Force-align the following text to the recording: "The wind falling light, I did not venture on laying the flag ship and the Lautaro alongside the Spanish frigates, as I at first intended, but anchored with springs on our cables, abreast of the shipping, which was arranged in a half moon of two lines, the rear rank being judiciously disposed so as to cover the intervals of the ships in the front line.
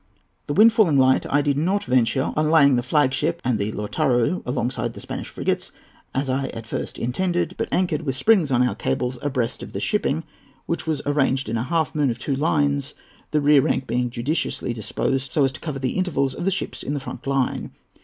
"The 0.47 0.53
wind 0.55 0.73
falling 0.73 0.97
light, 0.97 1.27
I 1.29 1.43
did 1.43 1.59
not 1.59 1.83
venture 1.83 2.33
on 2.35 2.49
laying 2.49 2.75
the 2.75 2.81
flag 2.81 3.13
ship 3.13 3.39
and 3.45 3.59
the 3.59 3.71
Lautaro 3.73 4.41
alongside 4.47 4.93
the 4.93 4.99
Spanish 4.99 5.29
frigates, 5.29 5.71
as 6.15 6.27
I 6.27 6.47
at 6.55 6.65
first 6.65 6.97
intended, 6.97 7.53
but 7.55 7.67
anchored 7.71 8.01
with 8.01 8.15
springs 8.17 8.51
on 8.51 8.67
our 8.67 8.73
cables, 8.73 9.19
abreast 9.21 9.61
of 9.61 9.73
the 9.73 9.79
shipping, 9.79 10.23
which 10.65 10.87
was 10.87 11.03
arranged 11.05 11.49
in 11.49 11.55
a 11.57 11.61
half 11.61 11.93
moon 11.93 12.09
of 12.09 12.17
two 12.17 12.35
lines, 12.35 12.95
the 13.29 13.41
rear 13.41 13.61
rank 13.61 13.85
being 13.85 14.09
judiciously 14.09 14.73
disposed 14.73 15.31
so 15.33 15.43
as 15.43 15.51
to 15.51 15.59
cover 15.61 15.77
the 15.77 15.91
intervals 15.95 16.33
of 16.33 16.45
the 16.45 16.49
ships 16.51 16.81
in 16.81 16.95
the 16.95 16.99
front 16.99 17.27
line. 17.27 17.69